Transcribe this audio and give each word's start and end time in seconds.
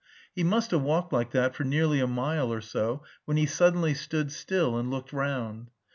He 0.33 0.43
must 0.43 0.71
have 0.71 0.81
walked 0.81 1.13
like 1.13 1.29
that 1.29 1.53
for 1.53 1.63
nearly 1.63 1.99
a 1.99 2.07
mile 2.07 2.51
or 2.51 2.59
so 2.59 3.03
when 3.25 3.37
he 3.37 3.45
suddenly 3.45 3.93
stood 3.93 4.31
still 4.31 4.75
and 4.75 4.89
looked 4.89 5.13
round. 5.13 5.69